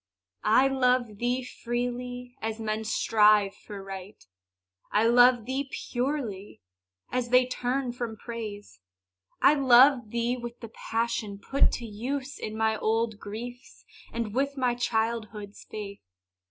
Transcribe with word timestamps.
I 0.49 0.67
love 0.67 1.19
thee 1.19 1.43
freely, 1.43 2.35
as 2.41 2.59
men 2.59 2.83
strive 2.85 3.53
for 3.53 3.83
Right; 3.83 4.25
I 4.91 5.05
love 5.05 5.45
thee 5.45 5.69
purely, 5.69 6.59
as 7.11 7.29
they 7.29 7.45
turn 7.45 7.91
from 7.91 8.17
Praise. 8.17 8.79
I 9.43 9.53
love 9.53 10.09
thee 10.09 10.35
with 10.37 10.59
the 10.59 10.69
passion 10.69 11.37
put 11.37 11.71
to 11.73 11.85
use 11.85 12.39
In 12.39 12.57
my 12.57 12.77
old 12.77 13.19
griefs, 13.19 13.85
and 14.11 14.33
with 14.33 14.57
my 14.57 14.73
childhood's 14.73 15.67
faith. 15.69 16.01